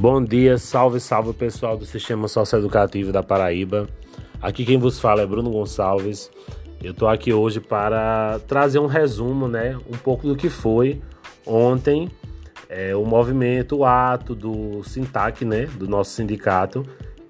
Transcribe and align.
Bom 0.00 0.24
dia, 0.24 0.56
salve, 0.56 0.98
salve 0.98 1.34
pessoal 1.34 1.76
do 1.76 1.84
Sistema 1.84 2.26
Socioeducativo 2.26 3.12
da 3.12 3.22
Paraíba. 3.22 3.86
Aqui 4.40 4.64
quem 4.64 4.78
vos 4.78 4.98
fala 4.98 5.20
é 5.20 5.26
Bruno 5.26 5.50
Gonçalves. 5.50 6.30
Eu 6.82 6.94
tô 6.94 7.06
aqui 7.06 7.34
hoje 7.34 7.60
para 7.60 8.40
trazer 8.48 8.78
um 8.78 8.86
resumo, 8.86 9.46
né, 9.46 9.76
um 9.86 9.98
pouco 9.98 10.26
do 10.26 10.34
que 10.34 10.48
foi 10.48 11.02
ontem 11.46 12.10
é, 12.66 12.96
o 12.96 13.04
movimento, 13.04 13.76
o 13.76 13.84
ato 13.84 14.34
do 14.34 14.82
Sintac, 14.84 15.44
né, 15.44 15.66
do 15.66 15.86
nosso 15.86 16.12
sindicato, 16.12 16.82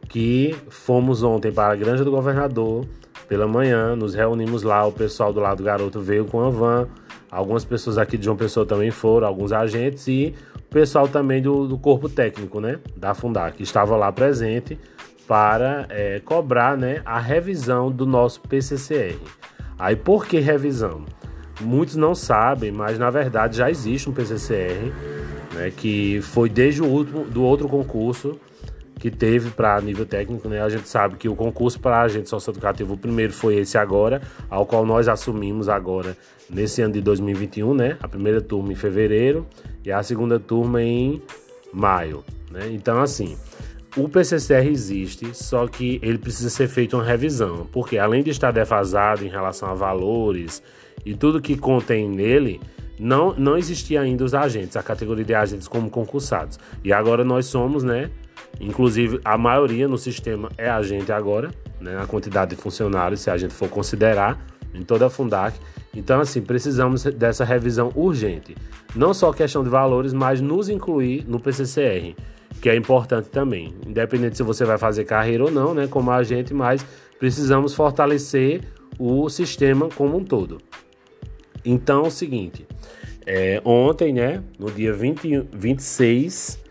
que 0.09 0.55
fomos 0.69 1.25
ontem 1.25 1.51
para 1.51 1.73
a 1.73 1.77
Granja 1.77 2.05
do 2.05 2.11
Governador 2.13 2.87
pela 3.27 3.49
manhã, 3.49 3.97
nos 3.97 4.15
reunimos 4.15 4.63
lá, 4.63 4.87
o 4.87 4.93
pessoal 4.93 5.33
do 5.33 5.41
lado 5.41 5.57
do 5.57 5.65
garoto 5.65 6.01
veio 6.01 6.25
com 6.25 6.41
a 6.41 6.51
van, 6.51 6.87
algumas 7.29 7.65
pessoas 7.65 7.99
aqui 7.99 8.17
de 8.17 8.27
João 8.27 8.37
Pessoa 8.37 8.65
também 8.65 8.93
foram, 8.93 9.27
alguns 9.27 9.51
agentes 9.51 10.07
e 10.07 10.37
pessoal 10.71 11.09
também 11.09 11.43
do, 11.43 11.67
do 11.67 11.79
corpo 11.79 12.09
técnico, 12.09 12.61
né, 12.61 12.79
da 12.97 13.13
Fundac, 13.15 13.57
que 13.57 13.63
estava 13.63 13.97
lá 13.97 14.11
presente 14.11 14.79
para 15.27 15.87
é, 15.91 16.21
cobrar, 16.25 16.77
né, 16.77 17.03
a 17.05 17.19
revisão 17.19 17.91
do 17.91 18.07
nosso 18.07 18.41
PCCR. 18.41 19.19
Aí 19.79 19.97
por 19.97 20.27
que 20.27 20.39
revisão? 20.39 21.05
Muitos 21.61 21.97
não 21.97 22.15
sabem, 22.15 22.73
mas 22.73 22.99
na 22.99 23.11
verdade 23.11 23.59
já 23.59 23.71
existe 23.71 24.09
um 24.09 24.13
PCCR, 24.13 24.93
né, 25.55 25.73
que 25.77 26.21
foi 26.23 26.49
desde 26.49 26.83
o 26.83 26.87
último 26.87 27.25
do 27.25 27.43
outro 27.43 27.69
concurso 27.69 28.39
que 29.01 29.11
teve 29.11 29.51
para 29.51 29.81
nível 29.81 30.05
técnico, 30.05 30.47
né? 30.47 30.61
A 30.61 30.69
gente 30.69 30.87
sabe 30.87 31.17
que 31.17 31.27
o 31.27 31.35
concurso 31.35 31.81
para 31.81 32.03
agente 32.03 32.29
socioeducativo, 32.29 32.93
o 32.93 32.99
primeiro 32.99 33.33
foi 33.33 33.57
esse 33.57 33.79
agora, 33.79 34.21
ao 34.49 34.67
qual 34.67 34.85
nós 34.85 35.09
assumimos 35.09 35.71
agora 35.71 36.15
nesse 36.51 36.83
ano 36.83 36.93
de 36.93 37.01
2021, 37.01 37.73
né? 37.73 37.97
A 38.03 38.07
primeira 38.07 38.43
turma 38.43 38.73
em 38.73 38.77
fevereiro 38.77 39.47
e 39.83 39.91
a 39.91 40.03
segunda 40.03 40.39
turma 40.39 40.83
em 40.83 41.23
maio, 41.73 42.23
né? 42.51 42.69
Então, 42.71 43.01
assim, 43.01 43.39
o 43.97 44.07
PCCR 44.07 44.67
existe, 44.67 45.35
só 45.35 45.67
que 45.67 45.99
ele 46.03 46.19
precisa 46.19 46.51
ser 46.51 46.69
feito 46.69 46.95
uma 46.95 47.05
revisão, 47.05 47.67
porque 47.73 47.97
além 47.97 48.23
de 48.23 48.29
estar 48.29 48.51
defasado 48.51 49.25
em 49.25 49.29
relação 49.29 49.71
a 49.71 49.75
valores 49.75 50.63
e 51.07 51.15
tudo 51.15 51.41
que 51.41 51.57
contém 51.57 52.07
nele, 52.07 52.61
não, 53.01 53.33
não 53.33 53.57
existia 53.57 54.03
ainda 54.03 54.23
os 54.23 54.35
agentes, 54.35 54.77
a 54.77 54.83
categoria 54.83 55.25
de 55.25 55.35
agentes 55.35 55.67
como 55.67 55.89
concursados. 55.89 56.59
E 56.85 56.93
agora 56.93 57.25
nós 57.25 57.47
somos, 57.47 57.83
né? 57.83 58.11
Inclusive, 58.61 59.19
a 59.25 59.39
maioria 59.39 59.89
no 59.89 59.97
sistema 59.97 60.51
é 60.59 60.69
agente 60.69 61.11
agora, 61.11 61.51
né? 61.81 61.99
A 61.99 62.07
quantidade 62.07 62.55
de 62.55 62.61
funcionários, 62.61 63.23
se 63.23 63.31
a 63.31 63.39
gente 63.39 63.55
for 63.55 63.71
considerar, 63.71 64.39
em 64.75 64.83
toda 64.83 65.07
a 65.07 65.11
Fundac. 65.11 65.59
Então, 65.95 66.21
assim, 66.21 66.43
precisamos 66.43 67.03
dessa 67.05 67.43
revisão 67.43 67.91
urgente. 67.95 68.55
Não 68.95 69.15
só 69.15 69.33
questão 69.33 69.65
de 69.65 69.71
valores, 69.71 70.13
mas 70.13 70.43
nos 70.43 70.69
incluir 70.69 71.25
no 71.27 71.41
PCCR, 71.41 72.15
que 72.61 72.69
é 72.69 72.77
importante 72.77 73.31
também. 73.31 73.75
Independente 73.87 74.37
se 74.37 74.43
você 74.43 74.67
vai 74.67 74.77
fazer 74.77 75.05
carreira 75.05 75.45
ou 75.45 75.51
não, 75.51 75.73
né? 75.73 75.87
Como 75.87 76.11
agente, 76.11 76.53
mas 76.53 76.85
precisamos 77.19 77.73
fortalecer 77.73 78.61
o 78.99 79.31
sistema 79.31 79.89
como 79.89 80.19
um 80.19 80.25
todo. 80.25 80.59
Então, 81.65 82.05
é 82.05 82.09
o 82.09 82.11
seguinte. 82.11 82.67
É, 83.27 83.61
ontem, 83.65 84.13
né, 84.13 84.43
no 84.59 84.71
dia 84.71 84.93
20, 84.93 85.49
26 85.53 86.63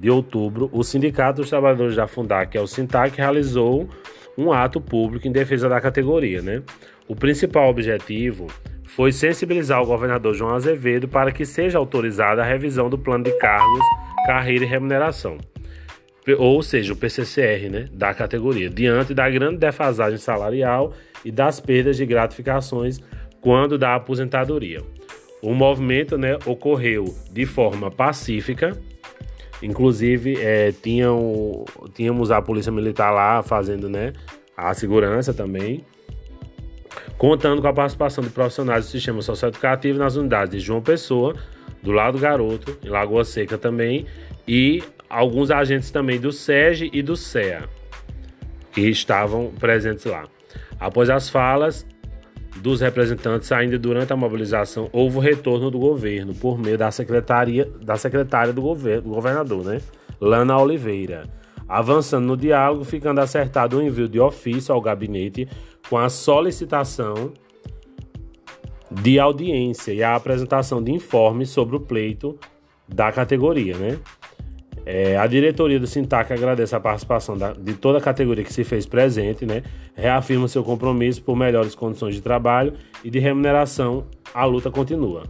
de 0.00 0.10
outubro, 0.10 0.70
o 0.72 0.82
Sindicato 0.82 1.40
dos 1.40 1.50
Trabalhadores 1.50 1.94
da 1.94 2.06
Fundac, 2.06 2.52
que 2.52 2.58
é 2.58 2.60
o 2.60 2.66
Sintac, 2.66 3.16
realizou 3.16 3.88
um 4.36 4.52
ato 4.52 4.80
público 4.80 5.28
em 5.28 5.32
defesa 5.32 5.68
da 5.68 5.80
categoria. 5.80 6.40
Né? 6.40 6.62
O 7.06 7.14
principal 7.14 7.68
objetivo 7.68 8.46
foi 8.84 9.12
sensibilizar 9.12 9.82
o 9.82 9.86
governador 9.86 10.34
João 10.34 10.54
Azevedo 10.54 11.06
para 11.06 11.30
que 11.30 11.44
seja 11.44 11.78
autorizada 11.78 12.42
a 12.42 12.44
revisão 12.44 12.88
do 12.88 12.98
plano 12.98 13.24
de 13.24 13.32
cargos, 13.38 13.84
carreira 14.26 14.64
e 14.64 14.68
remuneração, 14.68 15.38
ou 16.38 16.62
seja, 16.62 16.92
o 16.92 16.96
PCCR 16.96 17.70
né, 17.70 17.88
da 17.92 18.12
categoria, 18.12 18.68
diante 18.68 19.14
da 19.14 19.28
grande 19.28 19.58
defasagem 19.58 20.18
salarial 20.18 20.92
e 21.24 21.30
das 21.30 21.60
perdas 21.60 21.96
de 21.96 22.06
gratificações 22.06 23.00
quando 23.40 23.78
da 23.78 23.94
aposentadoria. 23.94 24.80
O 25.42 25.54
movimento 25.54 26.18
né, 26.18 26.38
ocorreu 26.44 27.14
de 27.32 27.46
forma 27.46 27.90
pacífica 27.90 28.78
Inclusive, 29.62 30.38
é, 30.40 30.72
tinham, 30.72 31.64
tínhamos 31.94 32.30
a 32.30 32.40
polícia 32.40 32.72
militar 32.72 33.10
lá 33.10 33.42
fazendo 33.42 33.88
né, 33.88 34.12
a 34.56 34.72
segurança 34.72 35.34
também, 35.34 35.84
contando 37.18 37.60
com 37.60 37.68
a 37.68 37.72
participação 37.72 38.24
de 38.24 38.30
profissionais 38.30 38.86
do 38.86 38.90
sistema 38.90 39.20
socioeducativo 39.20 39.98
nas 39.98 40.16
unidades 40.16 40.52
de 40.52 40.60
João 40.60 40.80
Pessoa, 40.80 41.34
do 41.82 41.92
lado 41.92 42.18
Garoto, 42.18 42.78
em 42.82 42.88
Lagoa 42.88 43.24
Seca 43.24 43.58
também, 43.58 44.06
e 44.48 44.82
alguns 45.08 45.50
agentes 45.50 45.90
também 45.90 46.18
do 46.18 46.32
SEG 46.32 46.90
e 46.92 47.02
do 47.02 47.16
SEA, 47.16 47.68
que 48.72 48.82
estavam 48.88 49.52
presentes 49.60 50.06
lá. 50.06 50.24
Após 50.78 51.10
as 51.10 51.28
falas, 51.28 51.86
dos 52.56 52.80
representantes 52.80 53.50
ainda 53.52 53.78
durante 53.78 54.12
a 54.12 54.16
mobilização 54.16 54.88
houve 54.92 55.16
o 55.16 55.20
retorno 55.20 55.70
do 55.70 55.78
governo 55.78 56.34
por 56.34 56.58
meio 56.58 56.76
da 56.76 56.90
secretaria 56.90 57.70
da 57.80 57.96
secretária 57.96 58.52
do 58.52 58.60
governo, 58.60 59.02
do 59.02 59.10
governador, 59.10 59.64
né, 59.64 59.80
Lana 60.20 60.58
Oliveira, 60.58 61.24
avançando 61.68 62.26
no 62.26 62.36
diálogo, 62.36 62.84
ficando 62.84 63.20
acertado 63.20 63.78
o 63.78 63.82
envio 63.82 64.08
de 64.08 64.18
ofício 64.18 64.74
ao 64.74 64.80
gabinete 64.80 65.48
com 65.88 65.96
a 65.96 66.08
solicitação 66.08 67.32
de 68.90 69.20
audiência 69.20 69.92
e 69.92 70.02
a 70.02 70.16
apresentação 70.16 70.82
de 70.82 70.90
informes 70.90 71.50
sobre 71.50 71.76
o 71.76 71.80
pleito 71.80 72.38
da 72.88 73.12
categoria, 73.12 73.76
né? 73.78 73.98
É, 74.84 75.16
a 75.16 75.26
diretoria 75.26 75.78
do 75.78 75.86
Sintac 75.86 76.32
agradece 76.32 76.74
a 76.74 76.80
participação 76.80 77.36
da, 77.36 77.52
de 77.52 77.74
toda 77.74 77.98
a 77.98 78.00
categoria 78.00 78.44
que 78.44 78.52
se 78.52 78.64
fez 78.64 78.86
presente, 78.86 79.44
né? 79.44 79.62
reafirma 79.94 80.48
seu 80.48 80.64
compromisso 80.64 81.22
por 81.22 81.36
melhores 81.36 81.74
condições 81.74 82.14
de 82.14 82.22
trabalho 82.22 82.74
e 83.04 83.10
de 83.10 83.18
remuneração. 83.18 84.06
A 84.32 84.44
luta 84.44 84.70
continua. 84.70 85.24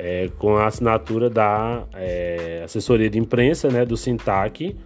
É, 0.00 0.30
com 0.38 0.56
a 0.56 0.66
assinatura 0.66 1.28
da 1.28 1.82
é, 1.94 2.62
assessoria 2.64 3.10
de 3.10 3.18
imprensa 3.18 3.68
né, 3.68 3.84
do 3.84 3.96
Sintac 3.96 4.76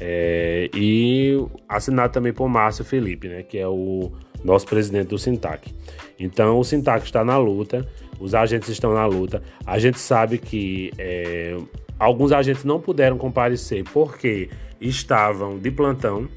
é, 0.00 0.70
e 0.72 1.44
assinado 1.68 2.12
também 2.12 2.32
por 2.32 2.48
Márcio 2.48 2.84
Felipe, 2.84 3.26
né, 3.26 3.42
que 3.42 3.58
é 3.58 3.66
o 3.66 4.12
nosso 4.44 4.66
presidente 4.66 5.08
do 5.08 5.18
Sintac. 5.18 5.74
Então 6.18 6.58
o 6.58 6.64
Sintac 6.64 7.04
está 7.04 7.24
na 7.24 7.36
luta, 7.36 7.84
os 8.20 8.34
agentes 8.34 8.68
estão 8.68 8.94
na 8.94 9.06
luta. 9.06 9.42
A 9.66 9.78
gente 9.78 9.98
sabe 9.98 10.38
que 10.38 10.92
é, 10.98 11.56
Alguns 11.98 12.32
agentes 12.32 12.64
não 12.64 12.80
puderam 12.80 13.18
comparecer 13.18 13.84
porque 13.92 14.48
estavam 14.80 15.58
de 15.58 15.70
plantão. 15.70 16.28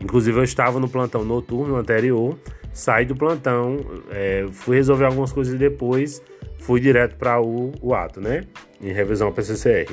Inclusive, 0.00 0.38
eu 0.38 0.44
estava 0.44 0.78
no 0.78 0.88
plantão 0.88 1.24
noturno 1.24 1.76
anterior, 1.76 2.36
saí 2.72 3.06
do 3.06 3.16
plantão, 3.16 3.78
é, 4.10 4.46
fui 4.52 4.76
resolver 4.76 5.06
algumas 5.06 5.32
coisas 5.32 5.54
e 5.54 5.56
depois 5.56 6.22
fui 6.58 6.80
direto 6.80 7.16
para 7.16 7.40
o, 7.40 7.72
o 7.80 7.94
ato, 7.94 8.20
né? 8.20 8.44
Em 8.80 8.92
revisão 8.92 9.28
ao 9.28 9.32
PCCR. 9.32 9.90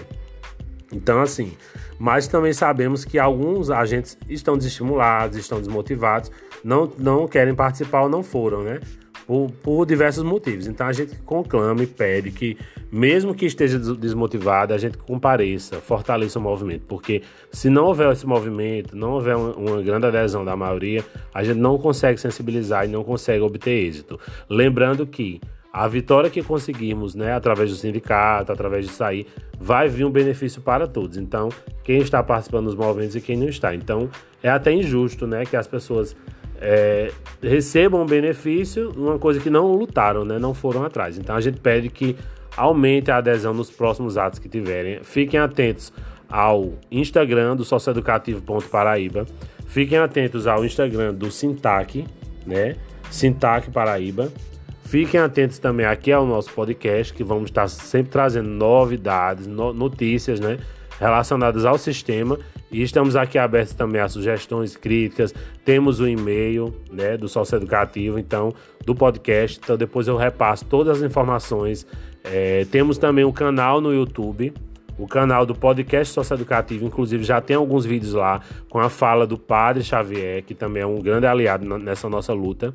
Então, 0.91 1.21
assim, 1.21 1.53
mas 1.97 2.27
também 2.27 2.51
sabemos 2.51 3.05
que 3.05 3.17
alguns 3.17 3.69
agentes 3.69 4.17
estão 4.27 4.57
desestimulados, 4.57 5.37
estão 5.37 5.59
desmotivados, 5.59 6.31
não, 6.63 6.91
não 6.97 7.27
querem 7.27 7.55
participar 7.55 8.03
ou 8.03 8.09
não 8.09 8.21
foram, 8.23 8.63
né? 8.63 8.79
Por, 9.25 9.51
por 9.63 9.85
diversos 9.85 10.23
motivos. 10.23 10.67
Então 10.67 10.87
a 10.87 10.93
gente 10.93 11.15
conclama 11.25 11.83
e 11.83 11.87
pede 11.87 12.31
que, 12.31 12.57
mesmo 12.91 13.33
que 13.33 13.45
esteja 13.45 13.79
desmotivado, 13.79 14.73
a 14.73 14.77
gente 14.77 14.97
compareça, 14.97 15.77
fortaleça 15.77 16.39
o 16.39 16.41
movimento, 16.41 16.85
porque 16.87 17.21
se 17.51 17.69
não 17.69 17.85
houver 17.85 18.11
esse 18.11 18.25
movimento, 18.25 18.95
não 18.95 19.11
houver 19.11 19.35
uma, 19.35 19.81
grande 19.81 20.07
adesão 20.07 20.43
da 20.43 20.55
maioria, 20.55 21.03
a 21.33 21.43
gente 21.43 21.59
não 21.59 21.77
consegue 21.77 22.19
sensibilizar 22.19 22.85
e 22.85 22.87
não 22.87 23.03
consegue 23.03 23.41
obter 23.41 23.71
êxito. 23.71 24.19
Lembrando 24.49 25.05
que 25.05 25.41
a 25.73 25.87
vitória 25.87 26.29
que 26.29 26.43
conseguirmos, 26.43 27.15
né, 27.15 27.33
através 27.33 27.69
do 27.69 27.77
sindicato, 27.77 28.51
através 28.51 28.85
de 28.85 28.91
sair, 28.91 29.25
vai 29.57 29.87
vir 29.87 30.03
um 30.03 30.11
benefício 30.11 30.61
para 30.61 30.85
todos. 30.85 31.15
Então, 31.15 31.47
quem 31.83 31.99
está 31.99 32.21
participando 32.21 32.65
dos 32.65 32.75
movimentos 32.75 33.15
e 33.15 33.21
quem 33.21 33.37
não 33.37 33.47
está. 33.47 33.73
Então, 33.73 34.09
é 34.43 34.49
até 34.49 34.73
injusto, 34.73 35.25
né, 35.25 35.45
que 35.45 35.55
as 35.55 35.67
pessoas 35.67 36.15
é, 36.61 37.11
recebam 37.41 38.05
benefício, 38.05 38.91
uma 38.95 39.17
coisa 39.17 39.39
que 39.39 39.49
não 39.49 39.73
lutaram, 39.73 40.23
né? 40.23 40.37
não 40.37 40.53
foram 40.53 40.83
atrás. 40.83 41.17
Então 41.17 41.35
a 41.35 41.41
gente 41.41 41.59
pede 41.59 41.89
que 41.89 42.15
aumente 42.55 43.09
a 43.09 43.17
adesão 43.17 43.53
nos 43.53 43.71
próximos 43.71 44.15
atos 44.15 44.37
que 44.37 44.47
tiverem. 44.47 45.03
Fiquem 45.03 45.39
atentos 45.39 45.91
ao 46.29 46.73
Instagram 46.91 47.55
do 47.55 47.65
socioeducativo.paraíba. 47.65 49.25
Fiquem 49.65 49.97
atentos 49.97 50.45
ao 50.45 50.63
Instagram 50.63 51.13
do 51.13 51.31
Sintac, 51.31 52.05
né? 52.45 52.75
Sintac 53.09 53.71
Paraíba. 53.71 54.31
Fiquem 54.83 55.19
atentos 55.19 55.57
também 55.57 55.85
aqui 55.85 56.11
ao 56.11 56.25
nosso 56.25 56.51
podcast, 56.51 57.13
que 57.13 57.23
vamos 57.23 57.49
estar 57.49 57.67
sempre 57.67 58.11
trazendo 58.11 58.49
novidades, 58.49 59.47
notícias, 59.47 60.39
né? 60.39 60.59
Relacionadas 60.99 61.65
ao 61.65 61.77
sistema 61.77 62.37
e 62.71 62.81
estamos 62.81 63.15
aqui 63.15 63.37
abertos 63.37 63.73
também 63.73 64.01
a 64.01 64.07
sugestões, 64.07 64.77
críticas. 64.77 65.33
Temos 65.65 65.99
o 65.99 66.07
e-mail 66.07 66.73
né, 66.91 67.17
do 67.17 67.27
Sócio 67.27 67.57
Educativo, 67.57 68.17
então, 68.17 68.53
do 68.85 68.95
podcast. 68.95 69.59
Então, 69.61 69.75
depois 69.75 70.07
eu 70.07 70.15
repasso 70.15 70.65
todas 70.65 70.97
as 70.97 71.03
informações. 71.03 71.85
É, 72.23 72.65
temos 72.71 72.97
também 72.97 73.25
um 73.25 73.31
canal 73.31 73.81
no 73.81 73.93
YouTube, 73.93 74.53
O 74.97 75.07
canal 75.07 75.45
do 75.47 75.55
podcast 75.55 76.13
socioeducativo, 76.13 76.85
inclusive, 76.85 77.23
já 77.23 77.41
tem 77.41 77.55
alguns 77.55 77.85
vídeos 77.85 78.13
lá 78.13 78.39
com 78.69 78.79
a 78.79 78.87
fala 78.87 79.25
do 79.25 79.37
Padre 79.37 79.83
Xavier, 79.83 80.43
que 80.43 80.53
também 80.53 80.83
é 80.83 80.85
um 80.85 80.99
grande 80.99 81.25
aliado 81.25 81.65
nessa 81.79 82.07
nossa 82.07 82.33
luta. 82.33 82.73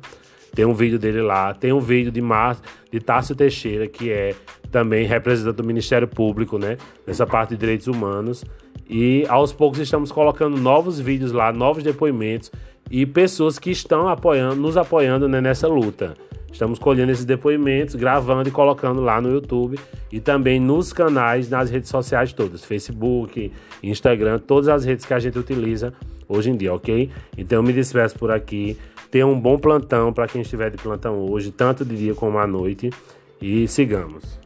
Tem 0.53 0.65
um 0.65 0.73
vídeo 0.73 0.99
dele 0.99 1.21
lá, 1.21 1.53
tem 1.53 1.71
um 1.71 1.79
vídeo 1.79 2.11
de, 2.11 2.21
Mar... 2.21 2.57
de 2.91 2.99
Tássio 2.99 3.35
Teixeira, 3.35 3.87
que 3.87 4.11
é 4.11 4.35
também 4.71 5.05
representante 5.05 5.55
do 5.55 5.63
Ministério 5.63 6.07
Público, 6.07 6.57
né? 6.57 6.77
Nessa 7.05 7.25
parte 7.25 7.51
de 7.51 7.57
direitos 7.57 7.87
humanos. 7.87 8.43
E 8.89 9.25
aos 9.27 9.51
poucos 9.51 9.79
estamos 9.79 10.11
colocando 10.11 10.57
novos 10.57 10.99
vídeos 10.99 11.31
lá, 11.31 11.51
novos 11.51 11.83
depoimentos 11.83 12.51
e 12.89 13.05
pessoas 13.05 13.59
que 13.59 13.69
estão 13.69 14.07
apoiando, 14.07 14.55
nos 14.55 14.77
apoiando 14.77 15.27
né, 15.27 15.41
nessa 15.41 15.67
luta. 15.67 16.13
Estamos 16.51 16.79
colhendo 16.79 17.11
esses 17.11 17.25
depoimentos, 17.25 17.95
gravando 17.95 18.47
e 18.49 18.51
colocando 18.51 19.01
lá 19.01 19.21
no 19.21 19.29
YouTube 19.29 19.77
e 20.11 20.19
também 20.19 20.59
nos 20.59 20.93
canais, 20.93 21.49
nas 21.49 21.69
redes 21.69 21.89
sociais 21.89 22.31
todas, 22.33 22.63
Facebook, 22.63 23.51
Instagram, 23.83 24.39
todas 24.39 24.69
as 24.69 24.85
redes 24.85 25.05
que 25.05 25.13
a 25.13 25.19
gente 25.19 25.37
utiliza 25.37 25.93
hoje 26.27 26.49
em 26.49 26.55
dia, 26.55 26.73
ok? 26.73 27.11
Então 27.37 27.59
eu 27.59 27.63
me 27.63 27.73
despeço 27.73 28.17
por 28.17 28.31
aqui. 28.31 28.77
Tenha 29.11 29.27
um 29.27 29.39
bom 29.39 29.57
plantão 29.57 30.11
para 30.11 30.27
quem 30.27 30.41
estiver 30.41 30.71
de 30.71 30.77
plantão 30.77 31.19
hoje, 31.29 31.51
tanto 31.51 31.85
de 31.85 31.95
dia 31.95 32.15
como 32.15 32.37
à 32.39 32.47
noite, 32.47 32.89
e 33.41 33.67
sigamos. 33.67 34.39